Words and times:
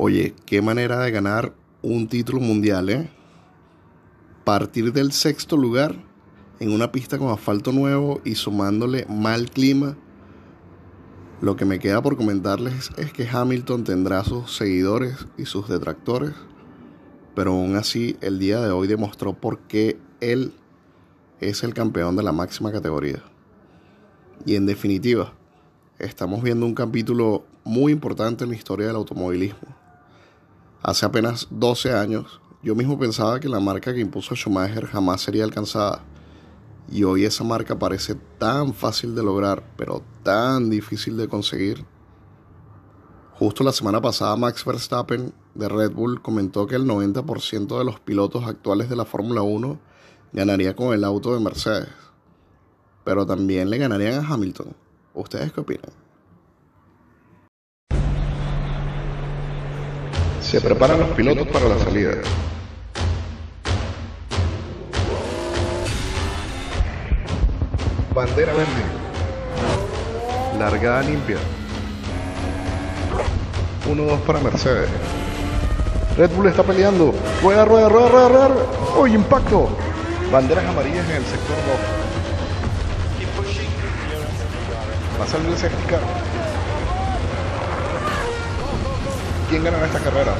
Oye, 0.00 0.32
qué 0.46 0.62
manera 0.62 1.00
de 1.00 1.10
ganar 1.10 1.54
un 1.82 2.06
título 2.06 2.38
mundial, 2.38 2.88
¿eh? 2.88 3.10
Partir 4.44 4.92
del 4.92 5.10
sexto 5.10 5.56
lugar 5.56 5.96
en 6.60 6.70
una 6.70 6.92
pista 6.92 7.18
con 7.18 7.30
asfalto 7.30 7.72
nuevo 7.72 8.20
y 8.24 8.36
sumándole 8.36 9.06
mal 9.08 9.50
clima. 9.50 9.96
Lo 11.40 11.56
que 11.56 11.64
me 11.64 11.80
queda 11.80 12.00
por 12.00 12.16
comentarles 12.16 12.92
es 12.96 13.12
que 13.12 13.28
Hamilton 13.28 13.82
tendrá 13.82 14.22
sus 14.22 14.54
seguidores 14.54 15.26
y 15.36 15.46
sus 15.46 15.68
detractores, 15.68 16.30
pero 17.34 17.50
aún 17.50 17.74
así 17.74 18.16
el 18.20 18.38
día 18.38 18.60
de 18.60 18.70
hoy 18.70 18.86
demostró 18.86 19.32
por 19.32 19.58
qué 19.62 19.98
él 20.20 20.52
es 21.40 21.64
el 21.64 21.74
campeón 21.74 22.14
de 22.14 22.22
la 22.22 22.30
máxima 22.30 22.70
categoría. 22.70 23.24
Y 24.46 24.54
en 24.54 24.64
definitiva, 24.64 25.32
estamos 25.98 26.40
viendo 26.44 26.66
un 26.66 26.74
capítulo 26.76 27.46
muy 27.64 27.90
importante 27.90 28.44
en 28.44 28.50
la 28.50 28.56
historia 28.56 28.86
del 28.86 28.94
automovilismo 28.94 29.77
Hace 30.82 31.06
apenas 31.06 31.48
12 31.50 31.92
años, 31.92 32.40
yo 32.62 32.76
mismo 32.76 32.98
pensaba 32.98 33.40
que 33.40 33.48
la 33.48 33.58
marca 33.58 33.92
que 33.92 34.00
impuso 34.00 34.36
Schumacher 34.36 34.86
jamás 34.86 35.20
sería 35.20 35.42
alcanzada. 35.42 36.04
Y 36.90 37.02
hoy 37.02 37.24
esa 37.24 37.42
marca 37.42 37.78
parece 37.78 38.14
tan 38.38 38.72
fácil 38.72 39.14
de 39.14 39.22
lograr, 39.22 39.62
pero 39.76 40.02
tan 40.22 40.70
difícil 40.70 41.16
de 41.16 41.28
conseguir. 41.28 41.84
Justo 43.32 43.62
la 43.64 43.72
semana 43.72 44.00
pasada 44.00 44.36
Max 44.36 44.64
Verstappen 44.64 45.32
de 45.54 45.68
Red 45.68 45.92
Bull 45.92 46.22
comentó 46.22 46.66
que 46.66 46.76
el 46.76 46.86
90% 46.86 47.78
de 47.78 47.84
los 47.84 48.00
pilotos 48.00 48.46
actuales 48.46 48.88
de 48.88 48.96
la 48.96 49.04
Fórmula 49.04 49.42
1 49.42 49.80
ganaría 50.32 50.76
con 50.76 50.94
el 50.94 51.04
auto 51.04 51.34
de 51.34 51.40
Mercedes. 51.40 51.88
Pero 53.04 53.26
también 53.26 53.68
le 53.68 53.78
ganarían 53.78 54.24
a 54.24 54.28
Hamilton. 54.28 54.74
¿Ustedes 55.14 55.52
qué 55.52 55.60
opinan? 55.60 56.07
Se 60.50 60.62
preparan 60.62 60.98
los 60.98 61.10
pilotos 61.10 61.46
para 61.48 61.68
la 61.68 61.78
salida. 61.78 62.12
Bandera 68.14 68.54
verde. 68.54 68.82
Largada 70.58 71.02
limpia. 71.02 71.36
1-2 73.86 74.18
para 74.20 74.40
Mercedes. 74.40 74.88
Red 76.16 76.30
Bull 76.30 76.46
está 76.46 76.62
peleando. 76.62 77.12
Rueda, 77.42 77.66
rueda, 77.66 77.90
rueda, 77.90 78.08
rueda, 78.08 78.28
rueda. 78.28 78.54
¡Uy, 78.98 79.12
impacto! 79.12 79.68
Banderas 80.32 80.64
amarillas 80.64 81.06
en 81.10 81.16
el 81.16 81.24
sector 81.24 81.56
2. 85.12 85.20
Va 85.20 85.24
a 85.24 85.28
salir 85.28 85.48
el 85.50 85.58
safety 85.58 86.37
¿Quién 89.48 89.64
gana 89.64 89.82
esta 89.86 89.98
carrera? 90.00 90.34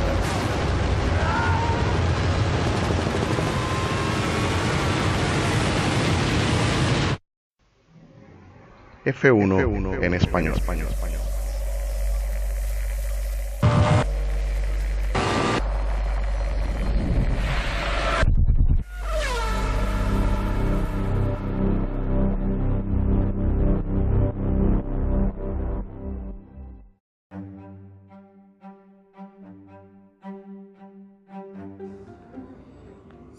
F1, 9.07 9.63
F1 9.63 10.05
en 10.05 10.13
español. 10.15 10.55
español, 10.55 10.89
español. 10.91 11.21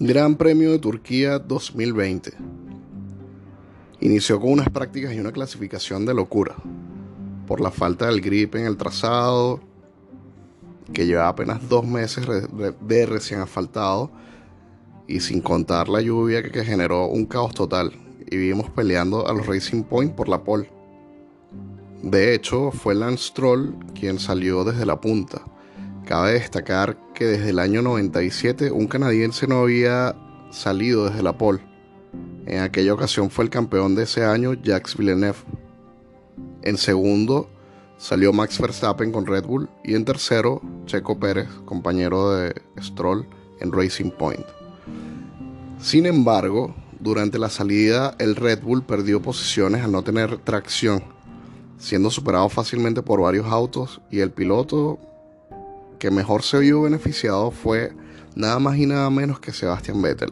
Gran 0.10 0.38
Premio 0.38 0.72
de 0.72 0.80
Turquía 0.80 1.38
2020. 1.38 2.34
Inició 4.00 4.40
con 4.40 4.54
unas 4.54 4.68
prácticas 4.68 5.14
y 5.14 5.20
una 5.20 5.32
clasificación 5.32 6.04
de 6.04 6.16
locura, 6.16 6.56
por 7.46 7.62
la 7.62 7.70
falta 7.70 8.08
del 8.08 8.20
grip 8.20 8.56
en 8.56 8.66
el 8.66 8.76
trazado, 8.76 9.60
que 10.94 11.06
lleva 11.06 11.28
apenas 11.28 11.70
dos 11.70 11.86
meses 11.86 12.26
de 12.26 13.06
recién 13.06 13.42
asfaltado, 13.42 14.10
y 15.08 15.20
sin 15.20 15.42
contar 15.42 15.90
la 15.90 16.02
lluvia 16.02 16.42
que 16.42 16.66
generó 16.66 17.06
un 17.06 17.28
caos 17.28 17.54
total, 17.54 17.92
y 18.32 18.36
vimos 18.36 18.68
peleando 18.72 19.28
a 19.28 19.34
los 19.34 19.46
Racing 19.46 19.84
Point 19.84 20.16
por 20.16 20.28
la 20.28 20.44
pole. 20.44 20.72
De 22.02 22.34
hecho, 22.34 22.72
fue 22.72 22.96
Lance 22.96 23.26
Stroll 23.26 23.76
quien 23.94 24.18
salió 24.18 24.64
desde 24.64 24.88
la 24.88 25.00
punta 25.00 25.44
Cabe 26.10 26.32
destacar 26.34 26.98
que 27.14 27.24
desde 27.24 27.52
el 27.52 27.60
año 27.60 27.84
97 27.84 28.72
un 28.72 28.88
canadiense 28.88 29.46
no 29.46 29.60
había 29.60 30.16
salido 30.50 31.08
desde 31.08 31.22
la 31.22 31.38
pole. 31.38 31.60
En 32.48 32.64
aquella 32.64 32.96
ocasión 32.96 33.30
fue 33.30 33.44
el 33.44 33.52
campeón 33.52 33.94
de 33.94 34.06
ese 34.06 34.26
año 34.26 34.56
Jacques 34.56 34.98
Villeneuve. 34.98 35.38
En 36.64 36.78
segundo 36.78 37.48
salió 38.00 38.34
Max 38.34 38.60
Verstappen 38.60 39.12
con 39.12 39.28
Red 39.28 39.46
Bull 39.46 39.70
y 39.84 39.94
en 39.94 40.04
tercero 40.04 40.64
Checo 40.88 41.20
Pérez, 41.20 41.48
compañero 41.66 42.32
de 42.32 42.60
Stroll 42.82 43.28
en 43.60 43.72
Racing 43.72 44.10
Point. 44.10 44.48
Sin 45.80 46.08
embargo, 46.08 46.74
durante 47.00 47.38
la 47.38 47.52
salida 47.52 48.16
el 48.18 48.36
Red 48.36 48.64
Bull 48.64 48.84
perdió 48.84 49.22
posiciones 49.22 49.84
al 49.84 49.92
no 49.92 50.02
tener 50.02 50.40
tracción, 50.40 51.04
siendo 51.78 52.10
superado 52.10 52.50
fácilmente 52.50 53.04
por 53.04 53.22
varios 53.22 53.46
autos 53.46 54.02
y 54.10 54.22
el 54.22 54.32
piloto 54.32 55.00
que 56.00 56.10
mejor 56.12 56.44
se 56.44 56.60
vio 56.60 56.82
beneficiado 56.82 57.52
fue 57.52 57.94
nada 58.36 58.58
más 58.60 58.78
y 58.78 58.86
nada 58.86 59.10
menos 59.10 59.40
que 59.40 59.52
Sebastian 59.52 60.02
Vettel. 60.02 60.30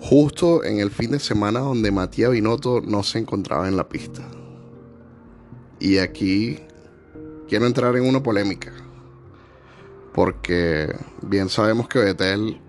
Justo 0.00 0.64
en 0.64 0.78
el 0.78 0.90
fin 0.90 1.10
de 1.10 1.18
semana 1.18 1.60
donde 1.60 1.90
Matías 1.90 2.30
Binotto 2.30 2.80
no 2.80 3.02
se 3.02 3.18
encontraba 3.18 3.68
en 3.68 3.76
la 3.76 3.88
pista. 3.88 4.22
Y 5.78 5.98
aquí 5.98 6.58
quiero 7.48 7.66
entrar 7.66 7.96
en 7.96 8.04
una 8.04 8.22
polémica. 8.22 8.72
Porque 10.12 10.94
bien 11.22 11.48
sabemos 11.48 11.88
que 11.88 11.98
Vettel, 11.98 12.60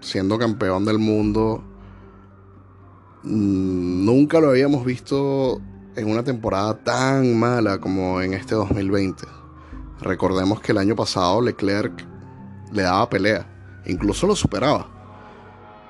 siendo 0.00 0.38
campeón 0.38 0.84
del 0.84 0.98
mundo, 0.98 1.62
mm, 3.22 4.04
nunca 4.04 4.40
lo 4.40 4.50
habíamos 4.50 4.84
visto 4.84 5.60
en 5.96 6.08
una 6.08 6.22
temporada 6.22 6.78
tan 6.84 7.38
mala 7.38 7.78
como 7.78 8.20
en 8.22 8.34
este 8.34 8.54
2020. 8.54 9.37
Recordemos 10.00 10.60
que 10.60 10.72
el 10.72 10.78
año 10.78 10.94
pasado 10.94 11.40
Leclerc 11.40 12.04
le 12.70 12.82
daba 12.82 13.08
pelea, 13.10 13.46
incluso 13.86 14.26
lo 14.26 14.36
superaba, 14.36 14.86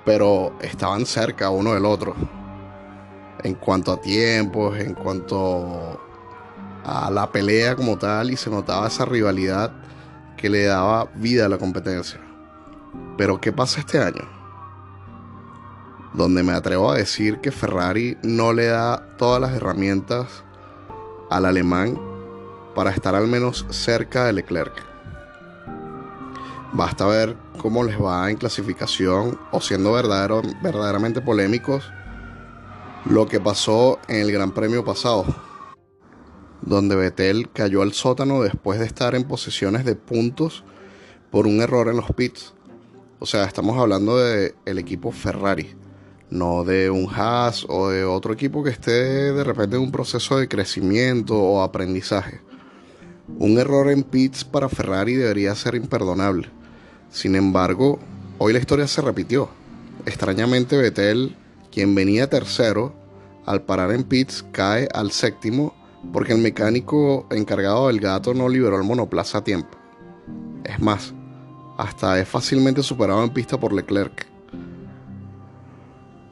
pero 0.05 0.55
estaban 0.61 1.05
cerca 1.05 1.51
uno 1.51 1.75
del 1.75 1.85
otro. 1.85 2.15
En 3.45 3.55
cuanto 3.55 3.93
a 3.93 4.01
tiempos, 4.01 4.79
en 4.79 4.95
cuanto 4.95 6.01
a 6.85 7.11
la 7.11 7.31
pelea 7.31 7.77
como 7.77 7.99
tal, 7.99 8.31
y 8.31 8.37
se 8.37 8.51
notaba 8.51 8.89
esa 8.89 9.05
rivalidad 9.05 9.73
que 10.37 10.49
le 10.49 10.65
daba 10.65 11.09
vida 11.17 11.47
a 11.47 11.49
la 11.49 11.59
competencia. 11.59 12.21
Pero 13.19 13.41
¿qué 13.41 13.53
pasa 13.53 13.81
este 13.81 13.99
año? 13.99 14.27
Donde 16.15 16.43
me 16.43 16.53
atrevo 16.53 16.91
a 16.91 16.97
decir 16.97 17.41
que 17.41 17.53
Ferrari 17.53 18.17
no 18.23 18.55
le 18.55 18.67
da 18.67 19.17
todas 19.19 19.41
las 19.41 19.53
herramientas 19.53 20.45
al 21.31 21.45
alemán 21.45 22.08
para 22.79 22.93
estar 22.93 23.17
al 23.17 23.27
menos 23.27 23.67
cerca 23.71 24.27
de 24.27 24.35
Leclerc. 24.35 24.73
Basta 26.73 27.09
ver 27.09 27.37
cómo 27.61 27.83
les 27.83 28.01
va 28.01 28.31
en 28.31 28.37
clasificación 28.37 29.37
o 29.51 29.61
siendo 29.61 29.95
verdaderamente 29.95 31.21
polémicos 31.21 31.91
lo 33.05 33.27
que 33.27 33.41
pasó 33.41 33.99
en 34.07 34.21
el 34.21 34.31
Gran 34.31 34.53
Premio 34.53 34.85
pasado, 34.85 35.25
donde 36.63 36.95
Vettel 36.95 37.51
cayó 37.51 37.83
al 37.83 37.95
sótano 37.95 38.43
después 38.43 38.79
de 38.79 38.87
estar 38.87 39.17
en 39.17 39.25
posiciones 39.25 39.85
de 39.85 39.97
puntos 39.97 40.63
por 41.33 41.49
un 41.49 41.61
error 41.61 41.89
en 41.89 41.97
los 41.97 42.13
pits. 42.13 42.55
O 43.19 43.27
sea, 43.27 43.43
estamos 43.43 43.77
hablando 43.77 44.19
del 44.19 44.55
el 44.67 44.79
equipo 44.79 45.11
Ferrari, 45.11 45.75
no 46.31 46.63
de 46.63 46.91
un 46.91 47.13
Haas 47.13 47.67
o 47.69 47.89
de 47.89 48.05
otro 48.05 48.33
equipo 48.33 48.63
que 48.63 48.71
esté 48.71 49.33
de 49.33 49.43
repente 49.43 49.75
en 49.75 49.83
un 49.83 49.91
proceso 49.91 50.39
de 50.39 50.47
crecimiento 50.47 51.37
o 51.37 51.61
aprendizaje. 51.65 52.47
Un 53.37 53.59
error 53.59 53.91
en 53.91 54.03
pits 54.03 54.43
para 54.43 54.71
Ferrari 54.71 55.15
debería 55.15 55.55
ser 55.55 55.75
imperdonable. 55.75 56.49
Sin 57.11 57.37
embargo, 57.37 57.99
hoy 58.39 58.55
la 58.55 58.59
historia 58.59 58.87
se 58.87 59.03
repitió. 59.03 59.51
Extrañamente 60.07 60.79
Vettel, 60.79 61.37
quien 61.71 61.95
venía 61.95 62.31
tercero, 62.31 62.95
al 63.45 63.63
parar 63.63 63.93
en 63.93 64.05
pits 64.05 64.45
cae 64.51 64.89
al 64.95 65.11
séptimo 65.13 65.75
porque 66.13 66.33
el 66.33 66.39
mecánico 66.39 67.27
encargado 67.31 67.89
del 67.89 68.01
gato 68.01 68.33
no 68.33 68.49
liberó 68.49 68.77
el 68.77 68.85
monoplaza 68.85 69.39
a 69.39 69.45
tiempo. 69.45 69.77
Es 70.65 70.81
más, 70.81 71.13
hasta 71.77 72.19
es 72.19 72.29
fácilmente 72.29 72.83
superado 72.83 73.23
en 73.23 73.31
pista 73.31 73.61
por 73.61 73.73
Leclerc. 73.73 74.27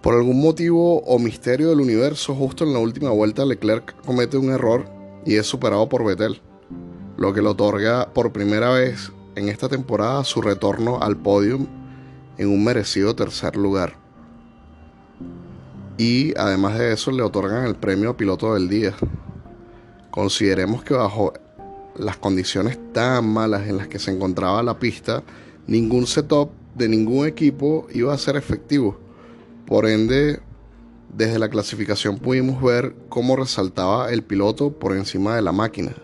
Por 0.02 0.14
algún 0.14 0.40
motivo 0.40 1.00
o 1.00 1.18
misterio 1.18 1.68
del 1.68 1.80
universo, 1.80 2.34
justo 2.34 2.64
en 2.64 2.72
la 2.72 2.78
última 2.78 3.10
vuelta 3.10 3.44
Leclerc 3.44 3.94
comete 4.04 4.38
un 4.38 4.50
error 4.50 4.86
y 5.26 5.36
es 5.36 5.46
superado 5.46 5.88
por 5.88 6.04
Vettel. 6.04 6.40
Lo 7.16 7.32
que 7.32 7.42
le 7.42 7.48
otorga 7.48 8.08
por 8.12 8.32
primera 8.32 8.70
vez 8.70 9.12
en 9.34 9.48
esta 9.48 9.68
temporada 9.68 10.24
su 10.24 10.42
retorno 10.42 11.00
al 11.00 11.16
podium 11.16 11.66
en 12.38 12.48
un 12.48 12.64
merecido 12.64 13.14
tercer 13.14 13.56
lugar. 13.56 13.94
Y 15.98 16.36
además 16.36 16.78
de 16.78 16.92
eso 16.92 17.10
le 17.10 17.22
otorgan 17.22 17.64
el 17.64 17.76
premio 17.76 18.16
piloto 18.16 18.54
del 18.54 18.68
día. 18.68 18.94
Consideremos 20.10 20.84
que 20.84 20.94
bajo 20.94 21.32
las 21.96 22.18
condiciones 22.18 22.78
tan 22.92 23.26
malas 23.28 23.66
en 23.66 23.78
las 23.78 23.88
que 23.88 23.98
se 23.98 24.10
encontraba 24.10 24.62
la 24.62 24.78
pista, 24.78 25.22
ningún 25.66 26.06
setup 26.06 26.50
de 26.74 26.88
ningún 26.88 27.26
equipo 27.26 27.86
iba 27.92 28.12
a 28.12 28.18
ser 28.18 28.36
efectivo. 28.36 28.98
Por 29.66 29.86
ende, 29.86 30.40
desde 31.14 31.38
la 31.38 31.48
clasificación 31.48 32.18
pudimos 32.18 32.62
ver 32.62 32.94
cómo 33.08 33.36
resaltaba 33.36 34.12
el 34.12 34.22
piloto 34.22 34.70
por 34.72 34.94
encima 34.94 35.34
de 35.34 35.42
la 35.42 35.52
máquina. 35.52 35.94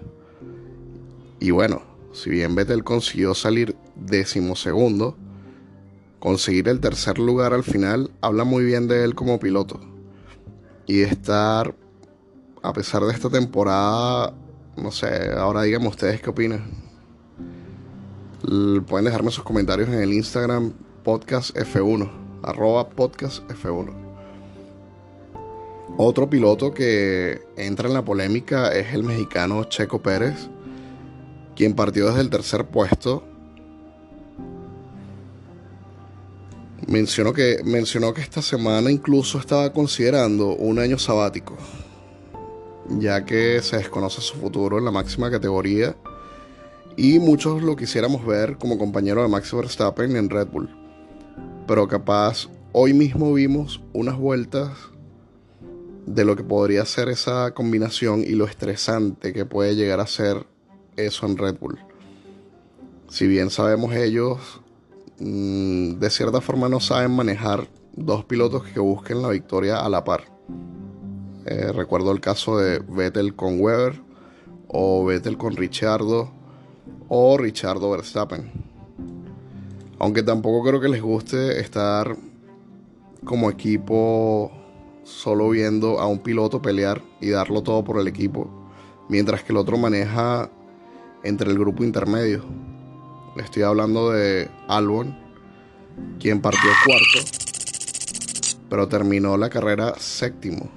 Y 1.42 1.50
bueno, 1.50 1.82
si 2.12 2.30
bien 2.30 2.54
Vettel 2.54 2.84
consiguió 2.84 3.34
salir 3.34 3.74
décimo 3.96 4.54
segundo, 4.54 5.16
conseguir 6.20 6.68
el 6.68 6.78
tercer 6.78 7.18
lugar 7.18 7.52
al 7.52 7.64
final 7.64 8.12
habla 8.20 8.44
muy 8.44 8.64
bien 8.64 8.86
de 8.86 9.02
él 9.02 9.16
como 9.16 9.40
piloto. 9.40 9.80
Y 10.86 11.00
estar, 11.00 11.74
a 12.62 12.72
pesar 12.72 13.02
de 13.02 13.12
esta 13.12 13.28
temporada, 13.28 14.34
no 14.76 14.92
sé, 14.92 15.32
ahora 15.36 15.62
díganme 15.62 15.88
ustedes 15.88 16.22
qué 16.22 16.30
opinan. 16.30 16.62
Pueden 18.86 19.06
dejarme 19.06 19.32
sus 19.32 19.42
comentarios 19.42 19.88
en 19.88 20.00
el 20.00 20.12
Instagram 20.12 20.72
podcast 21.02 21.56
F1, 21.56 22.08
arroba 22.44 22.88
podcast 22.88 23.42
F1. 23.50 23.92
Otro 25.96 26.30
piloto 26.30 26.72
que 26.72 27.42
entra 27.56 27.88
en 27.88 27.94
la 27.94 28.04
polémica 28.04 28.72
es 28.72 28.94
el 28.94 29.02
mexicano 29.02 29.64
Checo 29.64 30.00
Pérez, 30.00 30.48
quien 31.56 31.75
partió 31.75 32.08
desde 32.08 32.20
el 32.20 32.31
tercer 32.31 32.66
puesto. 32.66 33.25
Mencionó 36.87 37.32
que, 37.32 37.60
mencionó 37.64 38.12
que 38.12 38.20
esta 38.20 38.43
semana 38.43 38.90
incluso 38.90 39.38
estaba 39.38 39.72
considerando 39.72 40.56
un 40.56 40.78
año 40.78 40.99
sabático, 40.99 41.56
ya 42.99 43.25
que 43.25 43.62
se 43.62 43.76
desconoce 43.76 44.20
su 44.20 44.34
futuro 44.34 44.78
en 44.78 44.84
la 44.84 44.90
máxima 44.90 45.31
categoría 45.31 45.96
y 46.96 47.19
muchos 47.19 47.62
lo 47.62 47.76
quisiéramos 47.76 48.26
ver 48.26 48.58
como 48.58 48.78
compañero 48.78 49.22
de 49.22 49.28
Max 49.28 49.52
Verstappen 49.55 50.16
en 50.16 50.28
Red 50.28 50.48
Bull. 50.48 50.69
Pero 51.66 51.88
capaz 51.88 52.48
hoy 52.72 52.93
mismo 52.93 53.32
vimos 53.32 53.81
unas 53.93 54.19
vueltas 54.19 54.70
de 56.06 56.25
lo 56.25 56.37
que 56.37 56.43
podría 56.43 56.84
ser 56.84 57.08
esa 57.08 57.52
combinación 57.55 58.22
y 58.22 58.31
lo 58.31 58.44
estresante 58.44 59.32
que 59.32 59.44
puede 59.46 59.76
llegar 59.76 60.00
a 60.00 60.06
ser 60.06 60.46
eso 60.96 61.26
en 61.26 61.36
Red 61.36 61.58
Bull. 61.58 61.78
Si 63.08 63.26
bien 63.26 63.50
sabemos 63.50 63.94
ellos, 63.94 64.60
mm, 65.18 65.98
de 65.98 66.10
cierta 66.10 66.40
forma 66.40 66.68
no 66.68 66.80
saben 66.80 67.10
manejar 67.10 67.68
dos 67.94 68.24
pilotos 68.24 68.64
que 68.64 68.80
busquen 68.80 69.22
la 69.22 69.28
victoria 69.28 69.80
a 69.80 69.88
la 69.88 70.04
par. 70.04 70.24
Eh, 71.44 71.72
recuerdo 71.72 72.12
el 72.12 72.20
caso 72.20 72.56
de 72.58 72.78
Vettel 72.78 73.34
con 73.34 73.60
Weber 73.60 74.00
o 74.68 75.04
Vettel 75.04 75.36
con 75.36 75.56
Richardo 75.56 76.30
o 77.08 77.36
Richardo 77.36 77.90
Verstappen. 77.90 78.50
Aunque 79.98 80.22
tampoco 80.22 80.66
creo 80.66 80.80
que 80.80 80.88
les 80.88 81.02
guste 81.02 81.60
estar 81.60 82.16
como 83.24 83.50
equipo 83.50 84.50
solo 85.04 85.50
viendo 85.50 86.00
a 86.00 86.06
un 86.06 86.20
piloto 86.20 86.62
pelear 86.62 87.02
y 87.20 87.30
darlo 87.30 87.62
todo 87.62 87.84
por 87.84 87.98
el 87.98 88.08
equipo, 88.08 88.48
mientras 89.08 89.42
que 89.42 89.52
el 89.52 89.58
otro 89.58 89.76
maneja 89.76 90.50
entre 91.24 91.50
el 91.50 91.58
grupo 91.58 91.84
intermedio. 91.84 92.44
Estoy 93.36 93.62
hablando 93.62 94.10
de 94.10 94.50
Albon, 94.69 95.16
quien 96.19 96.40
partió 96.40 96.70
cuarto, 96.84 97.30
pero 98.69 98.88
terminó 98.88 99.36
la 99.36 99.48
carrera 99.48 99.94
séptimo, 99.98 100.69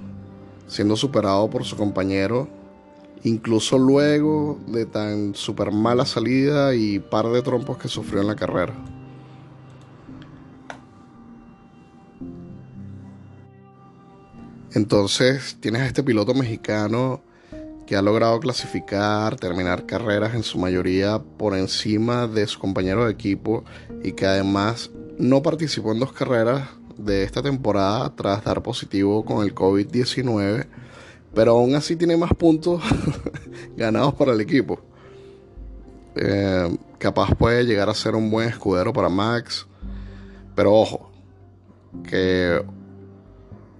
siendo 0.66 0.96
superado 0.96 1.50
por 1.50 1.64
su 1.64 1.76
compañero, 1.76 2.48
incluso 3.24 3.78
luego 3.78 4.58
de 4.66 4.86
tan 4.86 5.34
super 5.34 5.72
mala 5.72 6.06
salida 6.06 6.74
y 6.74 6.98
par 6.98 7.28
de 7.28 7.42
trompos 7.42 7.78
que 7.78 7.88
sufrió 7.88 8.20
en 8.20 8.28
la 8.28 8.36
carrera. 8.36 8.74
Entonces 14.72 15.56
tienes 15.58 15.82
a 15.82 15.86
este 15.86 16.02
piloto 16.02 16.34
mexicano 16.34 17.22
que 17.86 17.96
ha 17.96 18.02
logrado 18.02 18.40
clasificar, 18.40 19.36
terminar 19.36 19.86
carreras 19.86 20.34
en 20.34 20.42
su 20.42 20.58
mayoría 20.58 21.22
por 21.38 21.56
encima 21.56 22.26
de 22.26 22.46
su 22.46 22.58
compañero 22.58 23.04
de 23.04 23.12
equipo 23.12 23.64
y 24.02 24.12
que 24.12 24.26
además 24.26 24.90
no 25.18 25.42
participó 25.42 25.92
en 25.92 26.00
dos 26.00 26.12
carreras 26.12 26.68
de 26.98 27.22
esta 27.22 27.42
temporada 27.42 28.12
tras 28.16 28.44
dar 28.44 28.62
positivo 28.62 29.24
con 29.24 29.44
el 29.44 29.54
COVID-19, 29.54 30.66
pero 31.32 31.52
aún 31.52 31.74
así 31.76 31.94
tiene 31.94 32.16
más 32.16 32.32
puntos 32.34 32.82
ganados 33.76 34.14
para 34.14 34.32
el 34.32 34.40
equipo. 34.40 34.80
Eh, 36.16 36.76
capaz 36.98 37.34
puede 37.34 37.64
llegar 37.64 37.88
a 37.88 37.94
ser 37.94 38.14
un 38.16 38.30
buen 38.30 38.48
escudero 38.48 38.92
para 38.92 39.08
Max, 39.08 39.66
pero 40.54 40.74
ojo, 40.74 41.10
que 42.08 42.64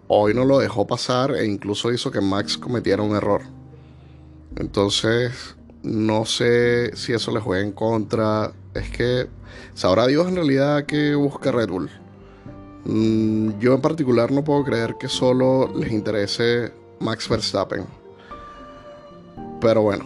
hoy 0.06 0.34
no 0.34 0.44
lo 0.44 0.58
dejó 0.58 0.86
pasar 0.86 1.32
e 1.32 1.46
incluso 1.46 1.90
hizo 1.90 2.10
que 2.10 2.20
Max 2.20 2.56
cometiera 2.56 3.02
un 3.02 3.16
error. 3.16 3.55
Entonces, 4.56 5.56
no 5.82 6.24
sé 6.24 6.96
si 6.96 7.12
eso 7.12 7.30
le 7.30 7.40
juega 7.40 7.62
en 7.62 7.72
contra. 7.72 8.52
Es 8.74 8.90
que 8.90 9.28
sabrá 9.74 10.06
Dios 10.06 10.28
en 10.28 10.36
realidad 10.36 10.86
que 10.86 11.14
busca 11.14 11.52
Red 11.52 11.68
Bull. 11.68 11.90
Mm, 12.84 13.58
yo 13.58 13.74
en 13.74 13.80
particular 13.80 14.30
no 14.32 14.44
puedo 14.44 14.64
creer 14.64 14.96
que 14.98 15.08
solo 15.08 15.72
les 15.76 15.92
interese 15.92 16.72
Max 17.00 17.28
Verstappen. 17.28 17.84
Pero 19.60 19.82
bueno, 19.82 20.04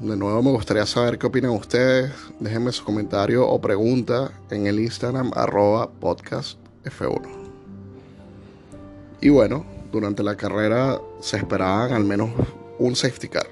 de 0.00 0.16
nuevo 0.16 0.42
me 0.42 0.50
gustaría 0.50 0.86
saber 0.86 1.18
qué 1.18 1.26
opinan 1.26 1.52
ustedes. 1.52 2.12
Déjenme 2.40 2.72
su 2.72 2.84
comentario 2.84 3.46
o 3.48 3.60
pregunta 3.60 4.32
en 4.50 4.66
el 4.66 4.80
Instagram 4.80 5.30
arroba 5.34 5.90
podcast 5.90 6.58
F1. 6.84 7.22
Y 9.20 9.28
bueno, 9.28 9.64
durante 9.92 10.22
la 10.22 10.36
carrera 10.36 11.00
se 11.20 11.36
esperaban 11.36 11.92
al 11.92 12.04
menos 12.04 12.30
un 12.78 12.96
safety 12.96 13.28
car. 13.28 13.46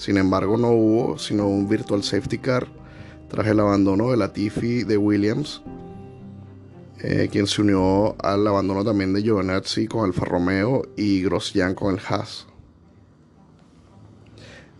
Sin 0.00 0.16
embargo, 0.16 0.56
no 0.56 0.70
hubo 0.70 1.18
sino 1.18 1.46
un 1.46 1.68
virtual 1.68 2.02
safety 2.02 2.38
car 2.38 2.66
tras 3.28 3.46
el 3.48 3.60
abandono 3.60 4.10
de 4.10 4.16
la 4.16 4.32
Tiffy 4.32 4.82
de 4.82 4.96
Williams, 4.96 5.60
eh, 7.00 7.28
quien 7.30 7.46
se 7.46 7.60
unió 7.60 8.16
al 8.18 8.46
abandono 8.46 8.82
también 8.82 9.12
de 9.12 9.20
Giovinazzi 9.20 9.88
con 9.88 10.06
Alfa 10.06 10.24
Romeo 10.24 10.84
y 10.96 11.20
Grosjean 11.20 11.74
con 11.74 11.92
el 11.92 12.00
Haas. 12.08 12.46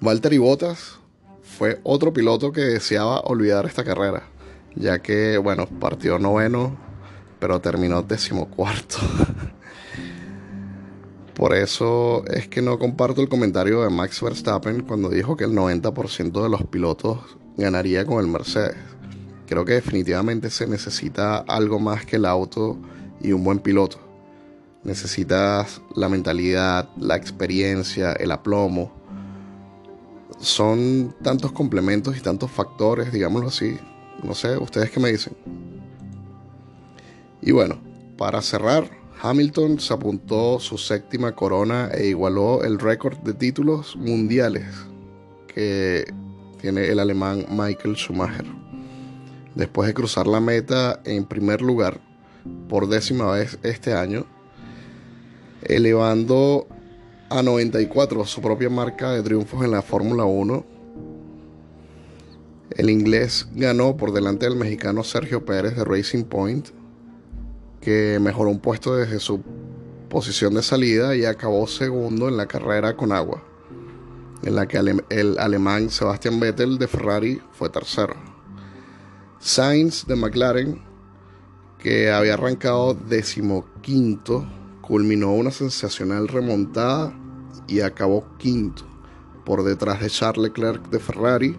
Valtteri 0.01 0.39
Bottas 0.39 0.99
fue 1.43 1.81
otro 1.83 2.15
piloto 2.15 2.51
que 2.51 2.63
deseaba 2.63 3.21
olvidar 3.21 3.67
esta 3.67 3.85
carrera, 3.85 4.23
ya 4.75 5.01
que, 5.01 5.37
bueno, 5.37 5.67
partió 5.67 6.19
noveno, 6.19 6.79
pero 7.39 7.61
terminó 7.61 8.01
decimocuarto. 8.01 8.97
Por 11.41 11.55
eso 11.55 12.23
es 12.27 12.49
que 12.49 12.61
no 12.61 12.79
comparto 12.79 13.23
el 13.23 13.31
comentario 13.31 13.81
de 13.81 13.89
Max 13.89 14.21
Verstappen 14.21 14.83
cuando 14.83 15.09
dijo 15.09 15.39
que 15.39 15.45
el 15.45 15.53
90% 15.53 16.43
de 16.43 16.49
los 16.51 16.65
pilotos 16.65 17.19
ganaría 17.57 18.05
con 18.05 18.23
el 18.23 18.31
Mercedes. 18.31 18.77
Creo 19.49 19.65
que 19.65 19.73
definitivamente 19.73 20.51
se 20.51 20.67
necesita 20.67 21.39
algo 21.39 21.81
más 21.81 22.05
que 22.05 22.17
el 22.17 22.27
auto 22.27 22.77
y 23.23 23.33
un 23.33 23.43
buen 23.43 23.59
piloto. 23.59 23.99
Necesitas 24.85 25.81
la 25.97 26.11
mentalidad, 26.11 26.91
la 26.99 27.17
experiencia, 27.17 28.13
el 28.13 28.33
aplomo. 28.33 28.93
Son 30.41 31.17
tantos 31.23 31.53
complementos 31.53 32.19
y 32.19 32.21
tantos 32.21 32.51
factores, 32.51 33.13
digámoslo 33.13 33.49
así. 33.49 33.79
No 34.23 34.35
sé, 34.35 34.59
ustedes 34.59 34.91
qué 34.91 35.01
me 35.01 35.11
dicen. 35.11 35.35
Y 37.41 37.53
bueno, 37.53 37.81
para 38.19 38.43
cerrar, 38.43 39.00
Hamilton 39.23 39.79
se 39.81 39.93
apuntó 39.93 40.59
su 40.61 40.79
séptima 40.79 41.35
corona 41.35 41.91
e 41.93 42.07
igualó 42.07 42.65
el 42.65 42.79
récord 42.79 43.19
de 43.19 43.35
títulos 43.35 43.95
mundiales 43.97 44.65
que 45.47 46.11
tiene 46.61 46.87
el 46.87 46.99
alemán 46.99 47.45
Michael 47.51 47.97
Schumacher. 47.97 48.47
Después 49.55 49.89
de 49.89 49.95
cruzar 49.95 50.27
la 50.27 50.41
meta 50.41 51.01
en 51.05 51.27
primer 51.27 51.61
lugar 51.61 52.01
por 52.69 52.89
décima 52.89 53.31
vez 53.33 53.59
este 53.63 53.93
año, 53.93 54.25
elevando 55.65 56.67
a 57.29 57.43
94 57.43 58.25
su 58.25 58.41
propia 58.41 58.71
marca 58.71 59.13
de 59.13 59.23
triunfos 59.23 59.63
en 59.63 59.73
la 59.73 59.83
Fórmula 59.83 60.25
1. 60.25 60.65
El 62.71 62.89
inglés 62.89 63.49
ganó 63.55 63.99
por 63.99 64.13
delante 64.13 64.47
del 64.47 64.57
mexicano 64.57 65.05
Sergio 65.05 65.45
Pérez 65.45 65.77
de 65.77 65.85
Racing 65.85 66.25
Point 66.25 66.71
que 67.81 68.19
mejoró 68.21 68.51
un 68.51 68.61
puesto 68.61 68.97
desde 68.97 69.21
su 69.21 69.43
posición 70.09 70.55
de 70.55 70.63
salida 70.63 71.17
y 71.17 71.25
acabó 71.25 71.67
segundo 71.67 72.29
en 72.29 72.37
la 72.37 72.47
carrera 72.47 72.97
con 72.97 73.13
agua. 73.13 73.43
en 74.43 74.55
la 74.55 74.67
que 74.67 74.79
el 75.11 75.39
alemán 75.39 75.91
Sebastian 75.91 76.41
Vettel 76.41 76.79
de 76.79 76.89
Ferrari 76.89 77.43
fue 77.53 77.69
tercero. 77.69 78.15
Sainz 79.39 80.07
de 80.07 80.17
McLaren, 80.17 80.83
que 81.79 82.11
había 82.11 82.35
arrancado 82.35 82.95
decimoquinto, 82.95 84.47
culminó 84.81 85.33
una 85.33 85.51
sensacional 85.51 86.27
remontada 86.27 87.15
y 87.69 87.81
acabó 87.81 88.25
quinto, 88.39 88.85
por 89.45 89.63
detrás 89.63 90.01
de 90.01 90.11
Charles 90.11 90.49
Leclerc 90.49 90.89
de 90.89 90.99
Ferrari 90.99 91.57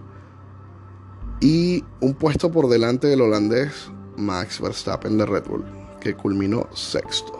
y 1.40 1.84
un 2.02 2.14
puesto 2.14 2.52
por 2.52 2.70
delante 2.70 3.08
del 3.08 3.22
holandés 3.22 3.90
Max 4.18 4.62
Verstappen 4.62 5.18
de 5.18 5.26
Red 5.26 5.46
Bull, 5.46 5.66
que 6.02 6.16
culminó 6.16 6.68
sexto. 6.74 7.32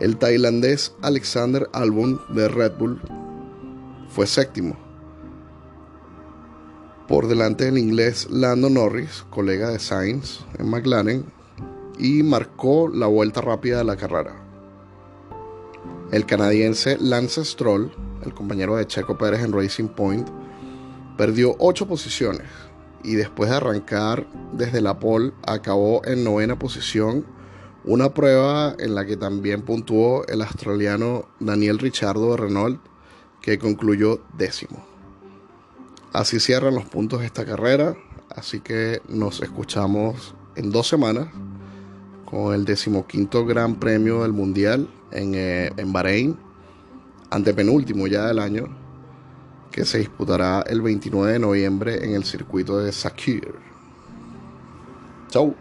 El 0.00 0.16
tailandés 0.16 0.94
Alexander 1.02 1.68
Albon 1.72 2.20
de 2.30 2.48
Red 2.48 2.72
Bull 2.78 3.00
fue 4.08 4.26
séptimo. 4.26 4.76
Por 7.06 7.28
delante 7.28 7.64
del 7.66 7.78
inglés 7.78 8.28
Lando 8.30 8.68
Norris, 8.68 9.24
colega 9.30 9.70
de 9.70 9.78
Sainz 9.78 10.40
en 10.58 10.68
McLaren, 10.68 11.24
y 11.98 12.22
marcó 12.22 12.88
la 12.88 13.06
vuelta 13.06 13.40
rápida 13.40 13.78
de 13.78 13.84
la 13.84 13.96
carrera. 13.96 14.36
El 16.12 16.26
canadiense 16.26 16.96
Lance 17.00 17.44
Stroll, 17.44 17.90
el 18.24 18.34
compañero 18.34 18.76
de 18.76 18.86
Checo 18.86 19.18
Pérez 19.18 19.42
en 19.42 19.52
Racing 19.52 19.88
Point, 19.88 20.28
perdió 21.16 21.56
8 21.58 21.86
posiciones 21.86 22.46
y 23.02 23.14
después 23.14 23.50
de 23.50 23.56
arrancar 23.56 24.26
desde 24.52 24.80
la 24.80 24.98
pole 24.98 25.32
acabó 25.46 26.04
en 26.04 26.24
novena 26.24 26.58
posición, 26.58 27.24
una 27.84 28.12
prueba 28.12 28.74
en 28.78 28.94
la 28.94 29.06
que 29.06 29.16
también 29.16 29.62
puntuó 29.62 30.26
el 30.26 30.42
australiano 30.42 31.26
Daniel 31.40 31.78
Richardo 31.78 32.32
de 32.32 32.36
Renault, 32.36 32.80
que 33.40 33.58
concluyó 33.58 34.20
décimo. 34.36 34.84
Así 36.12 36.40
cierran 36.40 36.74
los 36.74 36.84
puntos 36.84 37.20
de 37.20 37.26
esta 37.26 37.44
carrera, 37.44 37.96
así 38.30 38.60
que 38.60 39.00
nos 39.08 39.40
escuchamos 39.40 40.34
en 40.56 40.70
dos 40.70 40.88
semanas 40.88 41.28
con 42.24 42.54
el 42.54 42.64
decimoquinto 42.64 43.46
Gran 43.46 43.76
Premio 43.76 44.22
del 44.22 44.32
Mundial 44.32 44.88
en, 45.12 45.34
eh, 45.34 45.70
en 45.76 45.92
Bahrein, 45.92 46.36
antepenúltimo 47.30 48.06
ya 48.06 48.26
del 48.26 48.38
año, 48.38 48.68
que 49.78 49.84
se 49.84 49.98
disputará 49.98 50.64
el 50.66 50.82
29 50.82 51.34
de 51.34 51.38
noviembre 51.38 52.04
en 52.04 52.14
el 52.14 52.24
circuito 52.24 52.80
de 52.80 52.90
Sakir. 52.90 53.54
Chau. 55.28 55.54